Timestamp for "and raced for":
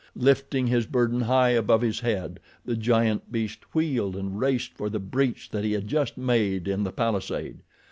4.15-4.89